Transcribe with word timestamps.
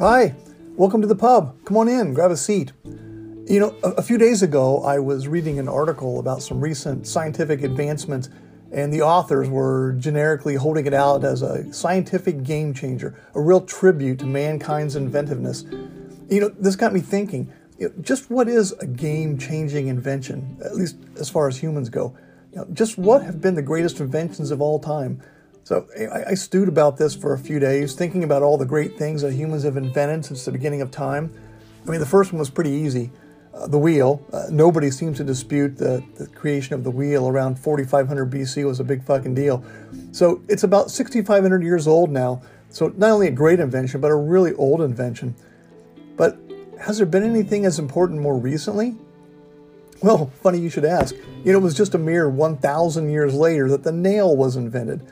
Hi, 0.00 0.34
welcome 0.76 1.02
to 1.02 1.06
the 1.06 1.14
pub. 1.14 1.62
Come 1.66 1.76
on 1.76 1.86
in, 1.86 2.14
grab 2.14 2.30
a 2.30 2.36
seat. 2.38 2.72
You 2.86 3.60
know, 3.60 3.76
a, 3.84 3.90
a, 3.98 4.02
few 4.02 4.16
days 4.16 4.42
ago, 4.42 4.82
I 4.82 4.98
was 4.98 5.28
reading 5.28 5.58
an 5.58 5.68
article 5.68 6.18
about 6.18 6.42
some 6.42 6.58
recent 6.58 7.06
scientific 7.06 7.62
advancements, 7.62 8.30
and 8.72 8.90
the 8.94 9.02
authors 9.02 9.50
were 9.50 9.92
generically 9.98 10.54
holding 10.54 10.86
it 10.86 10.94
out 10.94 11.22
as 11.22 11.42
a 11.42 11.70
scientific 11.70 12.44
game 12.44 12.72
changer, 12.72 13.14
a 13.34 13.42
real 13.42 13.60
tribute 13.60 14.20
to 14.20 14.24
mankind's 14.24 14.96
inventiveness. 14.96 15.66
You 16.30 16.40
know, 16.40 16.48
this 16.48 16.76
got 16.76 16.94
me 16.94 17.00
thinking 17.00 17.52
just 18.00 18.30
what 18.30 18.48
is 18.48 18.72
a 18.80 18.86
game 18.86 19.36
changing 19.36 19.88
invention, 19.88 20.56
at 20.64 20.76
least 20.76 20.96
as 21.18 21.28
far 21.28 21.46
as 21.46 21.58
humans 21.58 21.90
go? 21.90 22.16
You 22.52 22.60
know, 22.60 22.66
just 22.72 22.96
what 22.96 23.22
have 23.22 23.42
been 23.42 23.54
the 23.54 23.60
greatest 23.60 24.00
inventions 24.00 24.50
of 24.50 24.62
all 24.62 24.78
time? 24.78 25.20
So 25.70 25.86
I, 25.96 26.30
I, 26.30 26.34
stewed 26.34 26.66
about 26.66 26.96
this 26.96 27.14
for 27.14 27.32
a 27.32 27.38
few 27.38 27.60
days, 27.60 27.94
thinking 27.94 28.24
about 28.24 28.42
all 28.42 28.58
the 28.58 28.66
great 28.66 28.98
things 28.98 29.22
that 29.22 29.34
humans 29.34 29.62
have 29.62 29.76
invented 29.76 30.24
since 30.24 30.44
the 30.44 30.50
beginning 30.50 30.82
of 30.82 30.90
time. 30.90 31.32
I 31.86 31.90
mean, 31.92 32.00
the 32.00 32.06
first 32.06 32.32
one 32.32 32.40
was 32.40 32.50
pretty 32.50 32.70
easy. 32.70 33.12
Uh, 33.54 33.68
the 33.68 33.78
wheel. 33.78 34.20
Uh, 34.32 34.46
nobody 34.50 34.90
seems 34.90 35.18
to 35.18 35.22
dispute 35.22 35.78
the, 35.78 36.02
the 36.16 36.26
creation 36.26 36.74
of 36.74 36.82
the 36.82 36.90
wheel 36.90 37.28
around 37.28 37.56
4500 37.56 38.28
BC 38.28 38.66
was 38.66 38.80
a 38.80 38.84
big 38.84 39.04
fucking 39.04 39.36
deal. 39.36 39.64
So 40.10 40.42
it's 40.48 40.64
about 40.64 40.90
6500 40.90 41.62
years 41.62 41.86
old 41.86 42.10
now. 42.10 42.42
So 42.70 42.88
not 42.96 43.12
only 43.12 43.28
a 43.28 43.30
great 43.30 43.60
invention, 43.60 44.00
but 44.00 44.10
a 44.10 44.16
really 44.16 44.52
old 44.54 44.80
invention. 44.80 45.36
But 46.16 46.36
has 46.80 46.96
there 46.96 47.06
been 47.06 47.22
anything 47.22 47.64
as 47.64 47.78
important 47.78 48.20
more 48.20 48.36
recently? 48.36 48.96
Well, 50.02 50.32
funny 50.42 50.58
you 50.58 50.70
should 50.70 50.84
ask. 50.84 51.14
It 51.44 51.56
was 51.56 51.74
just 51.74 51.94
a 51.94 51.98
mere 51.98 52.28
1,000 52.28 53.10
years 53.10 53.34
later 53.34 53.68
that 53.68 53.82
the 53.82 53.92
nail 53.92 54.36
was 54.36 54.56
invented 54.56 55.02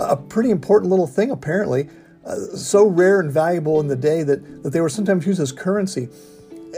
a 0.00 0.16
pretty 0.16 0.50
important 0.50 0.90
little 0.90 1.06
thing, 1.06 1.30
apparently. 1.30 1.88
Uh, 2.24 2.36
so 2.36 2.86
rare 2.86 3.20
and 3.20 3.30
valuable 3.30 3.80
in 3.80 3.88
the 3.88 3.96
day 3.96 4.22
that, 4.22 4.62
that 4.62 4.70
they 4.70 4.80
were 4.80 4.88
sometimes 4.88 5.26
used 5.26 5.40
as 5.40 5.52
currency. 5.52 6.08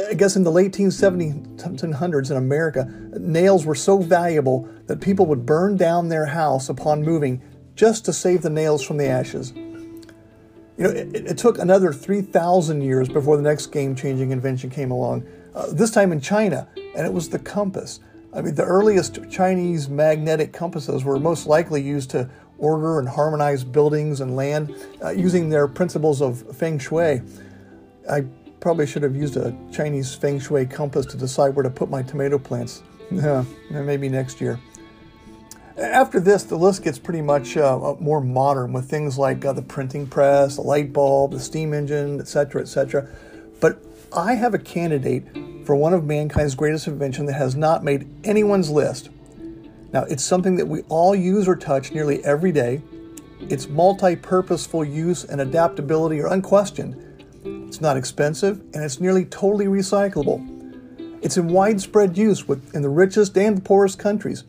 I 0.09 0.15
guess 0.15 0.37
in 0.37 0.45
the 0.45 0.51
late 0.51 0.73
1700s 0.73 2.31
in 2.31 2.37
America, 2.37 2.85
nails 3.19 3.67
were 3.67 3.75
so 3.75 3.99
valuable 3.99 4.69
that 4.87 5.01
people 5.01 5.27
would 5.27 5.45
burn 5.45 5.77
down 5.77 6.09
their 6.09 6.27
house 6.27 6.69
upon 6.69 7.03
moving 7.03 7.43
just 7.75 8.05
to 8.07 8.13
save 8.13 8.43
the 8.43 8.51
nails 8.51 8.83
from 8.83 8.97
the 8.97 9.07
ashes. 9.07 9.53
You 9.55 10.85
know, 10.85 10.91
it, 10.91 11.15
it 11.15 11.39
took 11.39 11.59
another 11.59 11.93
3,000 11.93 12.81
years 12.81 13.09
before 13.09 13.37
the 13.37 13.43
next 13.43 13.67
game 13.67 13.95
changing 13.95 14.31
invention 14.31 14.71
came 14.71 14.91
along, 14.91 15.27
uh, 15.55 15.67
this 15.71 15.91
time 15.91 16.13
in 16.13 16.21
China, 16.21 16.67
and 16.95 17.07
it 17.07 17.13
was 17.13 17.29
the 17.29 17.39
compass. 17.39 18.01
I 18.35 18.41
mean, 18.41 18.55
the 18.55 18.65
earliest 18.65 19.19
Chinese 19.31 19.89
magnetic 19.89 20.53
compasses 20.53 21.05
were 21.05 21.19
most 21.19 21.47
likely 21.47 21.83
used 21.83 22.11
to 22.11 22.31
order 22.59 22.99
and 22.99 23.09
harmonize 23.09 23.65
buildings 23.65 24.21
and 24.21 24.37
land 24.37 24.75
uh, 25.05 25.11
using 25.11 25.51
their 25.51 25.69
principles 25.69 26.23
of 26.23 26.57
feng 26.57 26.79
shui. 26.79 27.21
I 28.11 28.25
probably 28.61 28.87
should 28.87 29.03
have 29.03 29.17
used 29.17 29.37
a 29.37 29.55
Chinese 29.73 30.15
feng 30.15 30.39
shui 30.39 30.65
compass 30.65 31.05
to 31.07 31.17
decide 31.17 31.55
where 31.55 31.65
to 31.65 31.71
put 31.71 31.91
my 31.91 32.03
tomato 32.03 32.39
plants. 32.39 32.83
Yeah, 33.13 33.45
maybe 33.69 34.09
next 34.09 34.41
year. 34.41 34.59
After 35.77 36.19
this, 36.19 36.45
the 36.45 36.57
list 36.57 36.83
gets 36.83 36.99
pretty 36.99 37.21
much 37.21 37.59
uh, 37.59 37.91
uh, 37.91 37.97
more 38.01 38.23
modern 38.23 38.73
with 38.73 38.89
things 38.89 39.19
like 39.19 39.45
uh, 39.45 39.53
the 39.53 39.61
printing 39.61 40.07
press, 40.07 40.57
the 40.57 40.63
light 40.63 40.95
bulb, 40.95 41.33
the 41.33 41.41
steam 41.41 41.75
engine, 41.75 42.21
etc., 42.21 42.63
etc. 42.63 43.07
But 43.61 43.85
I 44.15 44.35
have 44.35 44.55
a 44.55 44.59
candidate 44.59 45.27
for 45.65 45.77
one 45.77 45.95
of 45.95 46.05
mankind's 46.05 46.55
greatest 46.55 46.87
inventions 46.87 47.29
that 47.29 47.35
has 47.35 47.55
not 47.55 47.85
made 47.85 48.09
anyone's 48.25 48.71
list. 48.71 49.11
Now, 49.93 50.05
it's 50.05 50.25
something 50.25 50.57
that 50.57 50.67
we 50.67 50.83
all 50.89 51.15
use 51.15 51.47
or 51.47 51.57
touch 51.57 51.93
nearly 51.93 52.25
every 52.25 52.53
day. 52.53 52.83
Its 53.41 53.69
multi 53.69 54.17
purposeful 54.17 54.85
use 54.85 55.25
and 55.25 55.41
adaptability 55.41 56.21
are 56.21 56.33
unquestioned. 56.33 56.97
It's 57.45 57.81
not 57.81 57.97
expensive 57.97 58.61
and 58.75 58.83
it's 58.83 59.01
nearly 59.01 59.25
totally 59.25 59.67
recyclable. 59.67 60.49
It's 61.23 61.37
in 61.37 61.49
widespread 61.49 62.17
use 62.17 62.45
in 62.75 62.83
the 62.83 62.89
richest 62.89 63.37
and 63.37 63.59
the 63.59 63.63
poorest 63.63 63.99
countries. 63.99 64.45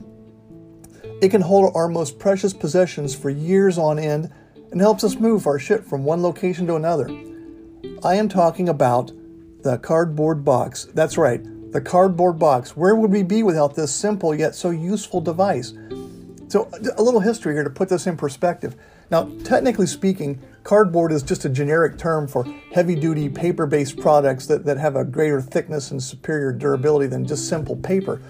It 1.21 1.29
can 1.29 1.41
hold 1.41 1.71
our 1.75 1.87
most 1.87 2.19
precious 2.19 2.53
possessions 2.53 3.15
for 3.15 3.29
years 3.29 3.77
on 3.77 3.99
end 3.99 4.31
and 4.71 4.81
helps 4.81 5.03
us 5.03 5.15
move 5.15 5.45
our 5.45 5.59
shit 5.59 5.85
from 5.85 6.03
one 6.03 6.21
location 6.21 6.67
to 6.67 6.75
another. 6.75 7.09
I 8.03 8.15
am 8.15 8.27
talking 8.27 8.67
about 8.67 9.11
the 9.63 9.77
cardboard 9.77 10.43
box. 10.43 10.85
That's 10.93 11.17
right, 11.17 11.41
the 11.71 11.81
cardboard 11.81 12.37
box. 12.37 12.77
Where 12.77 12.95
would 12.95 13.11
we 13.11 13.23
be 13.23 13.43
without 13.43 13.75
this 13.75 13.93
simple 13.93 14.35
yet 14.35 14.55
so 14.55 14.69
useful 14.69 15.21
device? 15.21 15.73
So, 16.49 16.69
a 16.97 17.01
little 17.01 17.21
history 17.21 17.55
here 17.55 17.63
to 17.63 17.69
put 17.69 17.89
this 17.89 18.05
in 18.05 18.15
perspective. 18.15 18.75
Now, 19.09 19.31
technically 19.43 19.87
speaking, 19.87 20.39
cardboard 20.63 21.11
is 21.11 21.23
just 21.23 21.45
a 21.45 21.49
generic 21.49 21.97
term 21.97 22.27
for 22.27 22.45
heavy 22.73 22.95
duty 22.95 23.29
paper 23.29 23.65
based 23.65 23.97
products 23.97 24.45
that, 24.47 24.65
that 24.65 24.77
have 24.77 24.95
a 24.95 25.03
greater 25.03 25.41
thickness 25.41 25.91
and 25.91 26.03
superior 26.03 26.51
durability 26.51 27.07
than 27.07 27.25
just 27.25 27.47
simple 27.47 27.75
paper. 27.75 28.21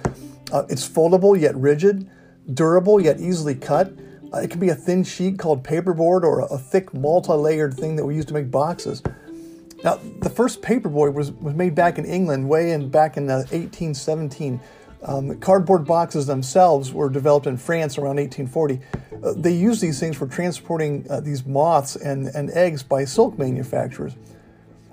Uh, 0.51 0.63
it's 0.69 0.87
foldable 0.87 1.39
yet 1.39 1.55
rigid, 1.55 2.09
durable 2.53 3.01
yet 3.01 3.19
easily 3.19 3.55
cut. 3.55 3.91
Uh, 4.33 4.37
it 4.37 4.49
can 4.49 4.59
be 4.59 4.69
a 4.69 4.75
thin 4.75 5.03
sheet 5.03 5.37
called 5.37 5.63
paperboard 5.63 6.23
or 6.23 6.41
a, 6.41 6.45
a 6.45 6.57
thick 6.57 6.93
multi 6.93 7.33
layered 7.33 7.73
thing 7.73 7.95
that 7.95 8.05
we 8.05 8.15
use 8.15 8.25
to 8.25 8.33
make 8.33 8.49
boxes. 8.51 9.01
Now, 9.83 9.99
the 10.19 10.29
first 10.29 10.61
paperboard 10.61 11.13
was, 11.13 11.31
was 11.31 11.53
made 11.53 11.75
back 11.75 11.97
in 11.97 12.05
England, 12.05 12.47
way 12.47 12.71
in 12.71 12.89
back 12.89 13.17
in 13.17 13.27
1817. 13.27 14.59
Um, 15.05 15.37
cardboard 15.39 15.85
boxes 15.85 16.25
themselves 16.25 16.93
were 16.93 17.09
developed 17.09 17.47
in 17.47 17.57
France 17.57 17.97
around 17.97 18.15
1840. 18.15 18.79
Uh, 19.21 19.33
they 19.35 19.53
used 19.53 19.81
these 19.81 19.99
things 19.99 20.15
for 20.15 20.27
transporting 20.27 21.05
uh, 21.09 21.19
these 21.19 21.45
moths 21.45 21.97
and, 21.97 22.27
and 22.27 22.49
eggs 22.51 22.81
by 22.81 23.03
silk 23.03 23.37
manufacturers. 23.37 24.15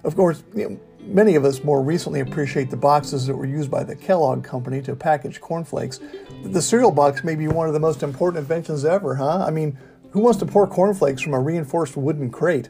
Of 0.02 0.16
course, 0.16 0.42
you 0.56 0.68
know, 0.68 0.80
many 1.02 1.36
of 1.36 1.44
us 1.44 1.62
more 1.62 1.80
recently 1.80 2.20
appreciate 2.20 2.70
the 2.70 2.76
boxes 2.76 3.26
that 3.28 3.36
were 3.36 3.46
used 3.46 3.70
by 3.70 3.84
the 3.84 3.94
Kellogg 3.94 4.42
Company 4.42 4.82
to 4.82 4.96
package 4.96 5.40
cornflakes. 5.40 6.00
The 6.42 6.60
cereal 6.60 6.90
box 6.90 7.22
may 7.22 7.36
be 7.36 7.46
one 7.46 7.68
of 7.68 7.74
the 7.74 7.80
most 7.80 8.02
important 8.02 8.40
inventions 8.40 8.84
ever, 8.84 9.14
huh? 9.14 9.44
I 9.46 9.50
mean, 9.50 9.78
who 10.10 10.20
wants 10.20 10.40
to 10.40 10.46
pour 10.46 10.66
cornflakes 10.66 11.22
from 11.22 11.34
a 11.34 11.40
reinforced 11.40 11.96
wooden 11.96 12.30
crate? 12.30 12.68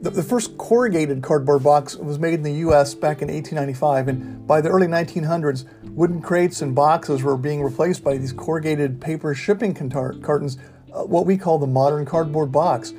The, 0.00 0.10
the, 0.10 0.22
first 0.22 0.56
corrugated 0.58 1.24
cardboard 1.24 1.64
box 1.64 1.96
was 1.96 2.20
made 2.20 2.34
in 2.34 2.44
the 2.44 2.52
US 2.68 2.94
back 2.94 3.20
in 3.20 3.26
1895, 3.26 4.06
and 4.06 4.46
by 4.46 4.60
the 4.60 4.68
early 4.68 4.86
1900s, 4.86 5.64
wooden 5.90 6.22
crates 6.22 6.62
and 6.62 6.72
boxes 6.72 7.24
were 7.24 7.36
being 7.36 7.60
replaced 7.64 8.04
by 8.04 8.16
these 8.16 8.32
corrugated 8.32 9.00
paper 9.00 9.34
shipping 9.34 9.74
cartons, 9.74 10.56
uh, 10.94 11.02
what 11.02 11.26
we 11.26 11.36
call 11.36 11.58
the 11.58 11.66
modern 11.66 12.06
cardboard 12.06 12.52
box. 12.52 12.92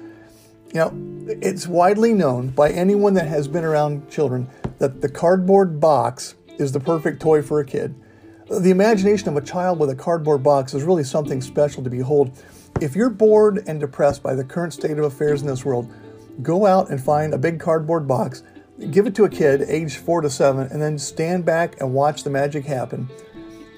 You 0.73 0.75
know, 0.75 0.91
it's 1.41 1.67
widely 1.67 2.13
known 2.13 2.49
by 2.49 2.69
anyone 2.71 3.13
that 3.13 3.27
has 3.27 3.47
been 3.47 3.63
around 3.63 4.09
children 4.09 4.49
that 4.79 4.99
the 4.99 5.09
cardboard 5.09 5.79
box 5.79 6.35
is 6.57 6.73
the 6.73 6.81
perfect 6.81 7.21
toy 7.21 7.41
for 7.41 7.61
a 7.61 7.65
kid. 7.65 7.95
The 8.49 8.71
imagination 8.71 9.29
of 9.29 9.37
a 9.37 9.41
child 9.41 9.79
with 9.79 9.89
a 9.89 9.95
cardboard 9.95 10.43
box 10.43 10.73
is 10.73 10.83
really 10.83 11.05
something 11.05 11.41
special 11.41 11.81
to 11.81 11.89
behold. 11.89 12.37
If 12.81 12.93
you're 12.93 13.09
bored 13.09 13.63
and 13.67 13.79
depressed 13.79 14.21
by 14.21 14.35
the 14.35 14.43
current 14.43 14.73
state 14.73 14.97
of 14.97 15.05
affairs 15.05 15.41
in 15.41 15.47
this 15.47 15.63
world, 15.63 15.89
go 16.41 16.65
out 16.65 16.89
and 16.89 17.01
find 17.01 17.33
a 17.33 17.37
big 17.37 17.59
cardboard 17.59 18.07
box, 18.07 18.43
give 18.91 19.07
it 19.07 19.15
to 19.15 19.25
a 19.25 19.29
kid 19.29 19.61
aged 19.67 19.97
four 19.97 20.21
to 20.21 20.29
seven, 20.29 20.67
and 20.71 20.81
then 20.81 20.97
stand 20.97 21.45
back 21.45 21.79
and 21.79 21.93
watch 21.93 22.23
the 22.23 22.29
magic 22.29 22.65
happen. 22.65 23.09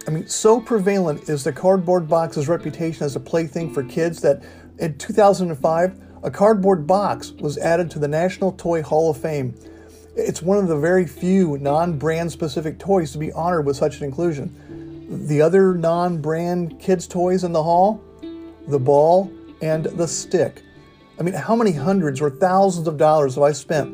I 0.07 0.11
mean, 0.11 0.27
so 0.27 0.59
prevalent 0.59 1.29
is 1.29 1.43
the 1.43 1.53
cardboard 1.53 2.07
box's 2.07 2.47
reputation 2.47 3.05
as 3.05 3.15
a 3.15 3.19
plaything 3.19 3.73
for 3.73 3.83
kids 3.83 4.21
that 4.21 4.43
in 4.79 4.97
2005, 4.97 5.99
a 6.23 6.31
cardboard 6.31 6.87
box 6.87 7.31
was 7.33 7.57
added 7.57 7.91
to 7.91 7.99
the 7.99 8.07
National 8.07 8.51
Toy 8.53 8.81
Hall 8.81 9.11
of 9.11 9.17
Fame. 9.17 9.55
It's 10.15 10.41
one 10.41 10.57
of 10.57 10.67
the 10.67 10.77
very 10.77 11.05
few 11.05 11.57
non 11.59 11.97
brand 11.97 12.31
specific 12.31 12.79
toys 12.79 13.11
to 13.11 13.17
be 13.17 13.31
honored 13.31 13.65
with 13.65 13.77
such 13.77 13.99
an 13.99 14.05
inclusion. 14.05 15.27
The 15.27 15.41
other 15.41 15.75
non 15.75 16.19
brand 16.19 16.79
kids' 16.79 17.07
toys 17.07 17.43
in 17.43 17.51
the 17.51 17.63
hall? 17.63 18.03
The 18.67 18.79
ball 18.79 19.31
and 19.61 19.85
the 19.85 20.07
stick. 20.07 20.63
I 21.19 21.23
mean, 21.23 21.33
how 21.33 21.55
many 21.55 21.71
hundreds 21.71 22.21
or 22.21 22.29
thousands 22.29 22.87
of 22.87 22.97
dollars 22.97 23.35
have 23.35 23.43
I 23.43 23.51
spent 23.51 23.89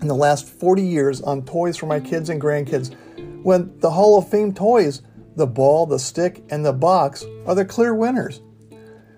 in 0.00 0.08
the 0.08 0.14
last 0.14 0.48
40 0.48 0.82
years 0.82 1.20
on 1.20 1.44
toys 1.44 1.76
for 1.76 1.86
my 1.86 2.00
kids 2.00 2.30
and 2.30 2.40
grandkids 2.40 2.94
when 3.42 3.78
the 3.80 3.90
Hall 3.90 4.18
of 4.18 4.28
Fame 4.28 4.52
toys, 4.52 5.02
the 5.36 5.46
ball, 5.46 5.86
the 5.86 5.98
stick, 5.98 6.42
and 6.50 6.64
the 6.64 6.72
box, 6.72 7.24
are 7.46 7.54
the 7.54 7.64
clear 7.64 7.94
winners? 7.94 8.40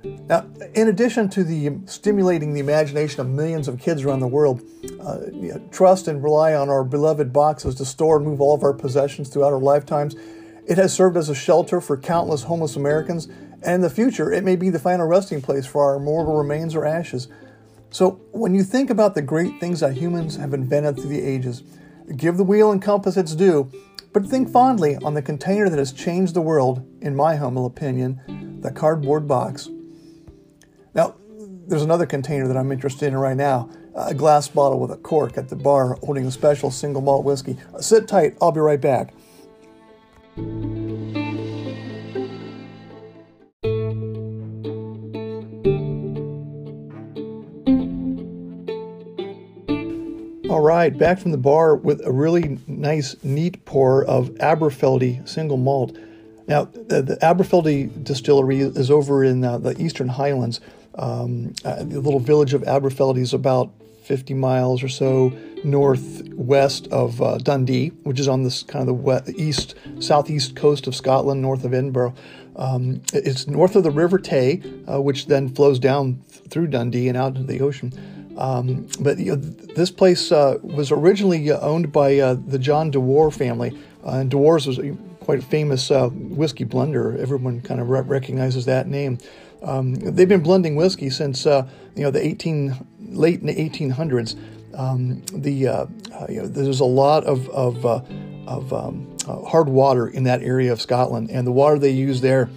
Now, 0.02 0.46
in 0.74 0.88
addition 0.88 1.28
to 1.30 1.44
the 1.44 1.78
stimulating 1.86 2.54
the 2.54 2.60
imagination 2.60 3.20
of 3.20 3.28
millions 3.28 3.68
of 3.68 3.78
kids 3.78 4.02
around 4.02 4.20
the 4.20 4.28
world, 4.28 4.62
uh, 5.00 5.18
you 5.32 5.52
know, 5.52 5.68
trust 5.70 6.08
and 6.08 6.22
rely 6.22 6.54
on 6.54 6.70
our 6.70 6.84
beloved 6.84 7.32
boxes 7.32 7.74
to 7.76 7.84
store 7.84 8.16
and 8.16 8.26
move 8.26 8.40
all 8.40 8.54
of 8.54 8.62
our 8.62 8.72
possessions 8.72 9.28
throughout 9.28 9.52
our 9.52 9.58
lifetimes. 9.58 10.14
It 10.66 10.78
has 10.78 10.92
served 10.92 11.16
as 11.16 11.28
a 11.28 11.34
shelter 11.34 11.80
for 11.80 11.96
countless 11.96 12.44
homeless 12.44 12.76
Americans 12.76 13.28
and 13.62 13.76
in 13.76 13.80
the 13.80 13.90
future, 13.90 14.32
it 14.32 14.44
may 14.44 14.56
be 14.56 14.70
the 14.70 14.78
final 14.78 15.06
resting 15.06 15.42
place 15.42 15.66
for 15.66 15.84
our 15.84 15.98
mortal 15.98 16.36
remains 16.36 16.74
or 16.74 16.86
ashes. 16.86 17.28
So, 17.90 18.20
when 18.32 18.54
you 18.54 18.62
think 18.62 18.88
about 18.88 19.14
the 19.14 19.22
great 19.22 19.58
things 19.58 19.80
that 19.80 19.94
humans 19.94 20.36
have 20.36 20.54
invented 20.54 20.96
through 20.96 21.10
the 21.10 21.22
ages, 21.22 21.62
give 22.16 22.36
the 22.36 22.44
wheel 22.44 22.70
and 22.70 22.80
compass 22.80 23.16
its 23.16 23.34
due, 23.34 23.70
but 24.12 24.26
think 24.26 24.48
fondly 24.48 24.96
on 25.02 25.14
the 25.14 25.22
container 25.22 25.68
that 25.68 25.78
has 25.78 25.92
changed 25.92 26.34
the 26.34 26.40
world, 26.40 26.86
in 27.00 27.14
my 27.16 27.36
humble 27.36 27.66
opinion, 27.66 28.60
the 28.60 28.70
cardboard 28.70 29.26
box. 29.28 29.68
Now, 30.94 31.14
there's 31.66 31.82
another 31.82 32.06
container 32.06 32.48
that 32.48 32.56
I'm 32.56 32.72
interested 32.72 33.06
in 33.06 33.16
right 33.16 33.36
now, 33.36 33.70
a 33.94 34.14
glass 34.14 34.48
bottle 34.48 34.80
with 34.80 34.90
a 34.90 34.96
cork 34.96 35.36
at 35.36 35.48
the 35.48 35.56
bar 35.56 35.94
holding 36.02 36.26
a 36.26 36.30
special 36.30 36.70
single 36.70 37.02
malt 37.02 37.24
whiskey. 37.24 37.56
Sit 37.80 38.08
tight, 38.08 38.36
I'll 38.40 38.52
be 38.52 38.60
right 38.60 38.80
back. 38.80 39.14
All 50.60 50.66
right, 50.66 50.96
back 50.96 51.18
from 51.18 51.30
the 51.30 51.38
bar 51.38 51.74
with 51.74 52.04
a 52.04 52.12
really 52.12 52.58
nice, 52.66 53.16
neat 53.24 53.64
pour 53.64 54.04
of 54.04 54.28
Aberfeldy 54.40 55.26
single 55.26 55.56
malt. 55.56 55.96
Now, 56.46 56.64
the, 56.64 57.00
the 57.00 57.16
Aberfeldy 57.22 58.04
distillery 58.04 58.60
is 58.60 58.90
over 58.90 59.24
in 59.24 59.42
uh, 59.42 59.56
the 59.56 59.80
Eastern 59.80 60.08
Highlands. 60.08 60.60
Um, 60.96 61.54
uh, 61.64 61.76
the 61.76 61.98
little 61.98 62.20
village 62.20 62.52
of 62.52 62.60
Aberfeldy 62.64 63.20
is 63.20 63.32
about 63.32 63.72
50 64.02 64.34
miles 64.34 64.82
or 64.82 64.90
so 64.90 65.32
northwest 65.64 66.88
of 66.88 67.22
uh, 67.22 67.38
Dundee, 67.38 67.88
which 68.02 68.20
is 68.20 68.28
on 68.28 68.42
this 68.42 68.62
kind 68.62 68.82
of 68.82 68.86
the 68.88 68.92
west, 68.92 69.30
east, 69.30 69.76
southeast 69.98 70.56
coast 70.56 70.86
of 70.86 70.94
Scotland, 70.94 71.40
north 71.40 71.64
of 71.64 71.72
Edinburgh. 71.72 72.14
Um, 72.56 73.00
it's 73.14 73.46
north 73.46 73.76
of 73.76 73.82
the 73.82 73.90
River 73.90 74.18
Tay, 74.18 74.60
uh, 74.86 75.00
which 75.00 75.24
then 75.24 75.48
flows 75.48 75.78
down 75.78 76.22
th- 76.30 76.50
through 76.50 76.66
Dundee 76.66 77.08
and 77.08 77.16
out 77.16 77.36
into 77.36 77.50
the 77.50 77.62
ocean. 77.62 77.94
Um, 78.40 78.88
but 78.98 79.18
you 79.18 79.36
know, 79.36 79.36
this 79.36 79.90
place 79.90 80.32
uh, 80.32 80.58
was 80.62 80.90
originally 80.90 81.50
uh, 81.50 81.60
owned 81.60 81.92
by 81.92 82.18
uh, 82.18 82.34
the 82.34 82.58
John 82.58 82.90
Dewar 82.90 83.30
family, 83.30 83.78
uh, 84.04 84.12
and 84.12 84.30
Dewar's 84.30 84.66
was 84.66 84.80
quite 85.20 85.40
a 85.40 85.42
famous 85.42 85.90
uh, 85.90 86.08
whiskey 86.08 86.64
blender. 86.64 87.18
Everyone 87.18 87.60
kind 87.60 87.80
of 87.80 87.90
re- 87.90 88.00
recognizes 88.00 88.64
that 88.64 88.88
name. 88.88 89.18
Um, 89.62 89.94
they've 89.94 90.28
been 90.28 90.42
blending 90.42 90.74
whiskey 90.74 91.10
since 91.10 91.46
uh, 91.46 91.68
you 91.94 92.02
know 92.02 92.10
the 92.10 92.24
18 92.24 92.86
late 93.10 93.40
in 93.40 93.46
the 93.46 93.54
1800s. 93.54 94.36
Um, 94.74 95.22
the 95.34 95.68
uh, 95.68 95.86
uh, 96.14 96.26
you 96.28 96.42
know, 96.42 96.48
there's 96.48 96.80
a 96.80 96.84
lot 96.84 97.24
of 97.24 97.48
of, 97.50 97.84
uh, 97.84 98.02
of 98.46 98.72
um, 98.72 99.16
uh, 99.28 99.42
hard 99.42 99.68
water 99.68 100.08
in 100.08 100.24
that 100.24 100.42
area 100.42 100.72
of 100.72 100.80
Scotland, 100.80 101.30
and 101.30 101.46
the 101.46 101.52
water 101.52 101.78
they 101.78 101.90
use 101.90 102.20
there 102.20 102.48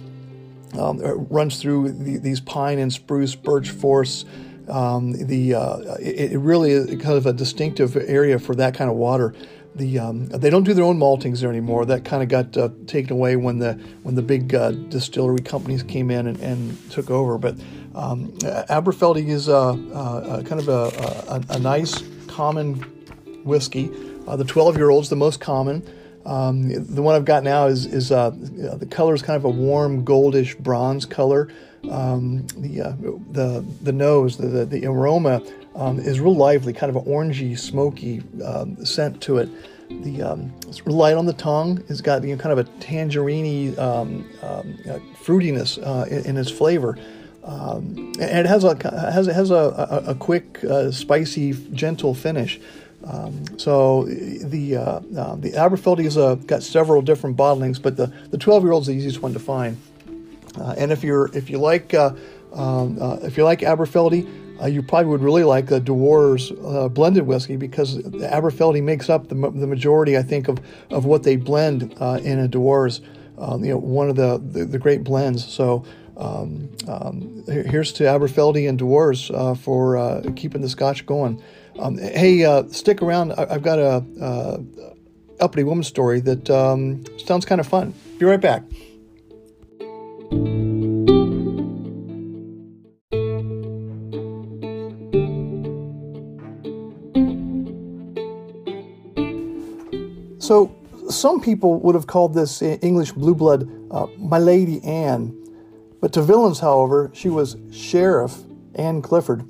um, 0.78 0.98
runs 1.30 1.60
through 1.60 1.92
the, 1.92 2.16
these 2.16 2.40
pine 2.40 2.78
and 2.78 2.92
spruce 2.92 3.34
birch 3.34 3.70
forests. 3.70 4.24
Um, 4.68 5.12
the 5.12 5.52
it, 6.00 6.32
it, 6.32 6.38
really 6.38 6.70
is 6.70 6.86
kind 7.02 7.16
of 7.16 7.26
a 7.26 7.32
distinctive 7.32 7.96
area 7.96 8.38
for 8.38 8.54
that 8.54 8.74
kind 8.74 8.90
of 8.90 8.96
water 8.96 9.34
the 9.74 9.98
um, 9.98 10.26
they 10.26 10.50
don't 10.50 10.64
do 10.64 10.74
their 10.74 10.84
own 10.84 10.98
maltings 10.98 11.40
there 11.40 11.50
anymore. 11.50 11.84
That 11.84 12.04
kind 12.04 12.22
of 12.22 12.28
got 12.28 12.56
uh, 12.56 12.70
taken 12.86 13.12
away 13.12 13.36
when 13.36 13.58
the 13.58 13.74
when 14.02 14.14
the 14.14 14.22
big 14.22 14.54
uh, 14.54 14.70
distillery 14.70 15.40
companies 15.40 15.82
came 15.82 16.10
in 16.10 16.26
and, 16.26 16.40
and 16.40 16.90
took 16.90 17.10
over. 17.10 17.38
But 17.38 17.56
um, 17.94 18.32
Aberfeldy 18.38 19.28
is 19.28 19.48
uh, 19.48 19.72
uh 19.72 20.42
kind 20.42 20.60
of 20.60 20.68
a, 20.68 21.42
a, 21.50 21.56
a, 21.56 21.58
nice 21.58 22.02
common 22.26 22.74
whiskey. 23.44 23.90
Uh, 24.26 24.36
the 24.36 24.44
12 24.44 24.76
year 24.76 24.90
old 24.90 25.04
is 25.04 25.10
the 25.10 25.16
most 25.16 25.40
common. 25.40 25.82
Um, 26.26 26.70
the 26.72 27.02
one 27.02 27.14
I've 27.14 27.24
got 27.24 27.44
now 27.44 27.66
is 27.66 27.86
is 27.86 28.10
uh, 28.10 28.30
the 28.30 28.86
color 28.90 29.14
is 29.14 29.22
kind 29.22 29.36
of 29.36 29.44
a 29.44 29.50
warm 29.50 30.04
goldish 30.04 30.58
bronze 30.58 31.04
color. 31.04 31.48
Um, 31.90 32.46
the 32.56 32.96
the 33.30 33.64
the 33.82 33.92
nose, 33.92 34.38
the, 34.38 34.46
the, 34.46 34.64
the 34.64 34.86
aroma 34.86 35.42
um, 35.74 35.98
is 35.98 36.20
real 36.20 36.34
lively, 36.34 36.72
kind 36.72 36.94
of 36.94 36.96
an 36.96 37.10
orangey, 37.12 37.58
smoky 37.58 38.22
um, 38.44 38.84
scent 38.84 39.20
to 39.22 39.38
it. 39.38 39.48
The 39.90 40.22
um, 40.22 40.52
it's 40.66 40.84
light 40.86 41.16
on 41.16 41.26
the 41.26 41.34
tongue. 41.34 41.82
It's 41.88 42.00
got 42.00 42.24
you 42.24 42.34
know, 42.34 42.42
kind 42.42 42.58
of 42.58 42.66
a 42.66 42.70
tangerine 42.80 43.78
um, 43.78 44.28
uh, 44.42 44.62
fruitiness 45.22 45.78
uh, 45.84 46.06
in, 46.06 46.24
in, 46.26 46.36
its 46.38 46.50
flavor, 46.50 46.98
and 47.42 48.16
it 48.18 48.46
has 48.46 48.64
a 48.64 48.76
has 49.12 49.26
has 49.26 49.50
a, 49.50 49.54
a, 49.54 50.10
a 50.12 50.14
quick, 50.14 50.64
uh, 50.64 50.90
spicy, 50.90 51.52
gentle 51.72 52.14
finish. 52.14 52.60
So 53.56 54.04
the 54.04 54.76
uh, 54.76 54.82
uh, 54.82 55.36
the 55.36 55.52
Aberfeldy 55.52 56.04
has 56.04 56.16
uh, 56.16 56.36
got 56.36 56.62
several 56.62 57.02
different 57.02 57.36
bottlings, 57.36 57.80
but 57.80 57.96
the 57.96 58.06
the 58.30 58.38
12 58.38 58.62
year 58.62 58.72
old 58.72 58.82
is 58.82 58.86
the 58.88 58.94
easiest 58.94 59.22
one 59.22 59.32
to 59.32 59.38
find. 59.38 59.80
and 60.76 60.92
if 60.92 61.04
you're 61.04 61.30
if 61.36 61.50
you 61.50 61.58
like 61.58 61.92
if 61.94 63.36
you 63.36 63.44
like 63.44 63.60
Aberfeldy, 63.60 64.44
uh, 64.60 64.66
you 64.66 64.82
probably 64.82 65.10
would 65.10 65.22
really 65.22 65.44
like 65.44 65.66
the 65.66 65.80
Dewar's 65.80 66.52
uh, 66.64 66.88
blended 66.88 67.26
whiskey 67.26 67.56
because 67.56 67.98
Aberfeldy 67.98 68.82
makes 68.82 69.10
up 69.10 69.28
the, 69.28 69.34
the 69.34 69.66
majority, 69.66 70.16
I 70.16 70.22
think, 70.22 70.48
of, 70.48 70.58
of 70.90 71.04
what 71.04 71.24
they 71.24 71.36
blend 71.36 71.94
uh, 72.00 72.20
in 72.22 72.38
a 72.38 72.48
Dewar's. 72.48 73.00
Um, 73.36 73.64
you 73.64 73.72
know, 73.72 73.78
one 73.78 74.08
of 74.08 74.14
the, 74.14 74.38
the, 74.38 74.64
the 74.64 74.78
great 74.78 75.02
blends. 75.02 75.44
So 75.44 75.84
um, 76.16 76.70
um, 76.86 77.42
here's 77.48 77.92
to 77.94 78.04
Aberfeldy 78.04 78.68
and 78.68 78.78
Dewar's 78.78 79.28
uh, 79.32 79.54
for 79.54 79.96
uh, 79.96 80.22
keeping 80.36 80.60
the 80.60 80.68
Scotch 80.68 81.04
going. 81.04 81.42
Um, 81.78 81.98
hey, 81.98 82.44
uh, 82.44 82.64
stick 82.68 83.02
around. 83.02 83.32
I, 83.32 83.54
have 83.54 83.62
got 83.62 83.78
a 83.78 84.60
uppity 85.40 85.64
woman 85.64 85.84
story 85.84 86.20
that 86.20 86.48
um, 86.50 87.04
sounds 87.18 87.44
kind 87.44 87.60
of 87.60 87.66
fun. 87.66 87.94
Be 88.18 88.26
right 88.26 88.40
back. 88.40 88.62
So, 100.38 100.76
some 101.08 101.40
people 101.40 101.80
would 101.80 101.94
have 101.94 102.06
called 102.06 102.34
this 102.34 102.60
English 102.60 103.12
blue 103.12 103.34
blood 103.34 103.68
uh, 103.90 104.06
My 104.18 104.38
Lady 104.38 104.82
Anne. 104.84 105.40
But 106.00 106.12
to 106.12 106.22
villains, 106.22 106.60
however, 106.60 107.10
she 107.14 107.30
was 107.30 107.56
Sheriff 107.72 108.36
Anne 108.74 109.00
Clifford. 109.00 109.44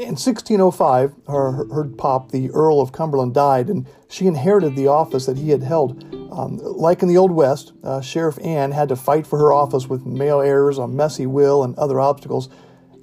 In 0.00 0.16
1605, 0.16 1.12
her, 1.28 1.52
her 1.74 1.84
pop, 1.84 2.30
the 2.30 2.50
Earl 2.52 2.80
of 2.80 2.90
Cumberland, 2.90 3.34
died, 3.34 3.68
and 3.68 3.86
she 4.08 4.26
inherited 4.26 4.74
the 4.74 4.86
office 4.86 5.26
that 5.26 5.36
he 5.36 5.50
had 5.50 5.62
held. 5.62 6.02
Um, 6.32 6.56
like 6.56 7.02
in 7.02 7.08
the 7.08 7.18
Old 7.18 7.30
West, 7.30 7.74
uh, 7.84 8.00
Sheriff 8.00 8.38
Anne 8.42 8.72
had 8.72 8.88
to 8.88 8.96
fight 8.96 9.26
for 9.26 9.38
her 9.38 9.52
office 9.52 9.88
with 9.88 10.06
male 10.06 10.40
heirs, 10.40 10.78
a 10.78 10.88
messy 10.88 11.26
will, 11.26 11.62
and 11.62 11.76
other 11.76 12.00
obstacles. 12.00 12.48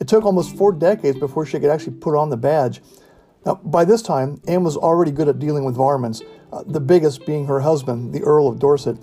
It 0.02 0.08
took 0.08 0.26
almost 0.26 0.58
four 0.58 0.72
decades 0.72 1.20
before 1.20 1.46
she 1.46 1.60
could 1.60 1.70
actually 1.70 1.98
put 1.98 2.18
on 2.18 2.32
the 2.32 2.38
badge. 2.38 2.82
Now, 3.46 3.62
by 3.64 3.86
this 3.86 4.02
time, 4.02 4.42
Anne 4.48 4.64
was 4.64 4.76
already 4.76 5.12
good 5.12 5.28
at 5.28 5.38
dealing 5.38 5.66
with 5.66 5.76
varmints 5.76 6.24
uh, 6.52 6.64
the 6.66 6.80
biggest 6.80 7.28
being 7.28 7.46
her 7.46 7.60
husband, 7.60 8.12
the 8.12 8.24
Earl 8.24 8.48
of 8.48 8.58
Dorset. 8.58 8.98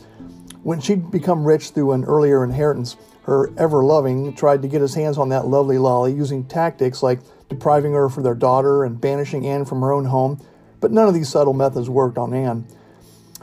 When 0.65 0.81
she'd 0.81 1.13
become 1.13 1.45
rich 1.45 1.71
through 1.71 1.93
an 1.93 2.03
earlier 2.07 2.43
inheritance, 2.43 2.97
her 3.23 3.53
ever 3.57 3.85
loving 3.85 4.35
tried 4.35 4.63
to 4.63 4.69
get 4.69 4.81
his 4.81 4.97
hands 4.97 5.17
on 5.17 5.29
that 5.29 5.47
lovely 5.47 5.79
Lolly 5.79 6.13
using 6.13 6.45
tactics 6.45 7.05
like 7.05 7.21
depriving 7.49 7.93
her 7.93 8.05
of 8.05 8.23
their 8.23 8.35
daughter 8.35 8.85
and 8.85 9.01
banishing 9.01 9.47
Anne 9.47 9.65
from 9.65 9.81
her 9.81 9.93
own 9.93 10.07
home, 10.07 10.41
but 10.81 10.93
none 10.93 11.09
of 11.09 11.15
these 11.15 11.29
subtle 11.29 11.55
methods 11.55 11.89
worked 11.89 12.19
on 12.19 12.33
Anne. 12.33 12.67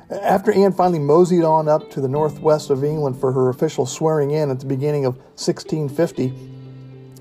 After 0.09 0.51
Anne 0.51 0.73
finally 0.73 0.99
moseyed 0.99 1.43
on 1.43 1.69
up 1.69 1.89
to 1.91 2.01
the 2.01 2.09
northwest 2.09 2.69
of 2.69 2.83
England 2.83 3.17
for 3.17 3.31
her 3.31 3.49
official 3.49 3.85
swearing 3.85 4.31
in 4.31 4.51
at 4.51 4.59
the 4.59 4.65
beginning 4.65 5.05
of 5.05 5.15
1650, 5.37 6.33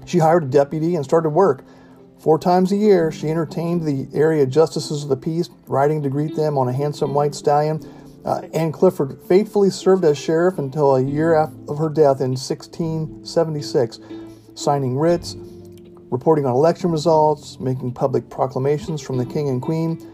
she 0.07 0.19
hired 0.19 0.43
a 0.43 0.47
deputy 0.47 0.97
and 0.97 1.05
started 1.05 1.31
work. 1.31 1.65
Four 2.19 2.39
times 2.39 2.73
a 2.73 2.77
year, 2.77 3.13
she 3.13 3.31
entertained 3.31 3.85
the 3.85 4.09
area 4.13 4.45
justices 4.45 5.05
of 5.05 5.09
the 5.09 5.17
peace, 5.17 5.49
riding 5.69 6.03
to 6.03 6.11
greet 6.11 6.35
them 6.35 6.59
on 6.59 6.69
a 6.69 6.73
handsome 6.73 7.15
white 7.15 7.35
stallion. 7.35 7.81
Uh, 8.25 8.43
Anne 8.53 8.73
Clifford 8.73 9.19
faithfully 9.27 9.71
served 9.71 10.05
as 10.05 10.19
sheriff 10.19 10.59
until 10.59 10.97
a 10.97 11.03
year 11.03 11.35
of 11.35 11.79
her 11.79 11.89
death 11.89 12.21
in 12.21 12.33
1676, 12.33 14.01
signing 14.55 14.99
writs, 14.99 15.37
reporting 16.11 16.45
on 16.45 16.53
election 16.53 16.91
results, 16.91 17.59
making 17.61 17.93
public 17.93 18.29
proclamations 18.29 19.01
from 19.01 19.17
the 19.17 19.25
king 19.25 19.49
and 19.49 19.63
queen, 19.63 20.07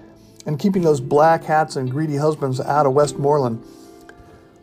and 0.47 0.59
keeping 0.59 0.83
those 0.83 1.00
black 1.00 1.43
hats 1.43 1.76
and 1.76 1.91
greedy 1.91 2.17
husbands 2.17 2.61
out 2.61 2.87
of 2.87 2.93
Westmoreland. 2.93 3.62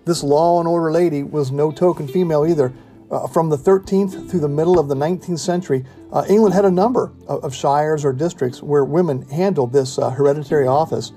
This 0.06 0.24
law 0.24 0.60
and 0.60 0.68
order 0.68 0.92
lady 0.92 1.24
was 1.24 1.52
no 1.52 1.72
token 1.72 2.08
female 2.08 2.46
either. 2.46 2.74
Uh, 3.12 3.28
from 3.28 3.50
the 3.50 3.58
13th 3.58 4.30
through 4.30 4.40
the 4.40 4.50
middle 4.50 4.80
of 4.80 4.88
the 4.88 4.96
19th 4.96 5.40
century, 5.40 5.86
uh, 6.12 6.26
England 6.30 6.54
had 6.54 6.66
a 6.66 6.72
number 6.72 7.12
of, 7.28 7.44
of, 7.44 7.54
shires 7.54 8.04
or 8.04 8.12
districts 8.12 8.64
where 8.64 8.84
women 8.84 9.22
handled 9.30 9.72
this 9.72 10.00
uh, 10.00 10.10
hereditary 10.10 10.66
office. 10.66 11.12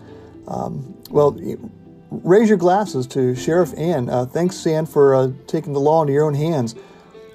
Um, 0.46 0.94
well, 1.10 1.38
raise 2.10 2.48
your 2.48 2.58
glasses 2.58 3.06
to 3.08 3.34
Sheriff 3.34 3.72
Anne. 3.78 4.10
Uh, 4.10 4.26
thanks, 4.26 4.66
Anne, 4.66 4.86
for 4.86 5.14
uh, 5.14 5.30
taking 5.46 5.72
the 5.72 5.80
law 5.80 6.02
into 6.02 6.12
your 6.12 6.24
own 6.24 6.34
hands. 6.34 6.74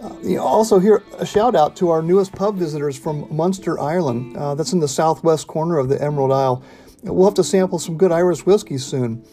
Uh, 0.02 0.16
you 0.24 0.36
know, 0.36 0.44
also, 0.44 0.80
here 0.80 1.04
a 1.20 1.26
shout 1.26 1.56
out 1.56 1.76
to 1.76 1.90
our 1.90 2.02
newest 2.02 2.32
pub 2.34 2.56
visitors 2.56 2.98
from 2.98 3.28
Munster, 3.30 3.80
Ireland. 3.80 4.36
that's 4.58 4.74
in 4.74 4.80
the 4.80 4.88
southwest 4.88 5.48
corner 5.48 5.78
of 5.78 5.90
the 5.90 6.02
Emerald 6.02 6.32
Isle. 6.32 6.64
We'll 7.04 7.28
have 7.28 7.36
to 7.36 7.44
sample 7.44 7.80
some 7.80 7.98
good 7.98 8.12
Irish 8.12 8.46
whiskey 8.46 8.78
soon. 8.78 9.24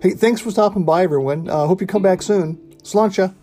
hey, 0.00 0.10
thanks 0.10 0.40
for 0.40 0.50
stopping 0.50 0.84
by, 0.84 1.02
everyone. 1.02 1.46
hope 1.46 1.80
you 1.80 1.86
come 1.86 2.02
back 2.02 2.22
soon. 2.22 2.56
Sláinte. 2.82 3.34